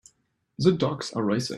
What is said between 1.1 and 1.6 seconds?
are racing.